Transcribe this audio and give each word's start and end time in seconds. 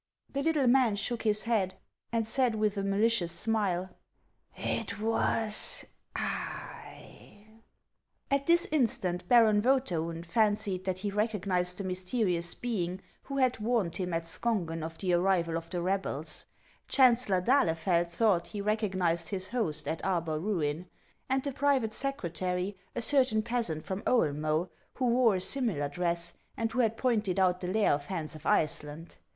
"The 0.33 0.41
little 0.41 0.65
man 0.65 0.95
shook 0.95 1.21
his 1.21 1.43
head, 1.43 1.75
and 2.11 2.25
said 2.25 2.55
with 2.55 2.75
a 2.75 2.83
mali 2.83 3.07
cious 3.07 3.31
smile:" 3.31 3.91
It 4.57 4.99
was 4.99 5.85
I." 6.15 7.45
At 8.31 8.47
this 8.47 8.67
instant 8.71 9.29
Baron 9.29 9.61
Vcethaim 9.61 10.25
fancied 10.25 10.85
that 10.85 10.97
he 10.97 11.11
re 11.11 11.27
cognized 11.27 11.77
the 11.77 11.83
mysterious 11.83 12.55
being 12.55 12.99
who 13.21 13.37
had 13.37 13.59
warned 13.59 13.97
him 13.97 14.11
at 14.11 14.23
Skongen 14.23 14.83
of 14.83 14.97
the 14.97 15.13
arrival 15.13 15.55
of 15.55 15.69
the 15.69 15.83
rebels; 15.83 16.45
Chancellor 16.87 17.39
d' 17.39 17.49
Ahlefeld 17.49 18.09
thought 18.09 18.47
he 18.47 18.59
recognized 18.59 19.29
his 19.29 19.49
host 19.49 19.87
at 19.87 20.01
Arbar 20.03 20.39
ruin; 20.39 20.87
and 21.29 21.43
the 21.43 21.51
private 21.51 21.93
secretary, 21.93 22.75
a 22.95 23.03
certain 23.03 23.43
peasant 23.43 23.85
from 23.85 24.01
Oelmce, 24.07 24.67
who 24.95 25.05
wore 25.09 25.35
a 25.35 25.41
similar 25.41 25.87
dress, 25.87 26.33
and 26.57 26.71
who 26.71 26.79
had 26.79 26.97
pointed 26.97 27.39
out 27.39 27.59
the 27.59 27.67
lair 27.67 27.91
of 27.91 28.07
Hans 28.07 28.33
of 28.33 28.47
Iceland. 28.47 29.17